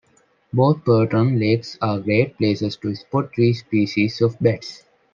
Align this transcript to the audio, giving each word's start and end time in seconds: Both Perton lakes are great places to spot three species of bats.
Both 0.51 0.83
Perton 0.83 1.37
lakes 1.39 1.77
are 1.79 1.99
great 1.99 2.35
places 2.39 2.75
to 2.77 2.95
spot 2.95 3.35
three 3.35 3.53
species 3.53 4.19
of 4.21 4.35
bats. 4.39 4.81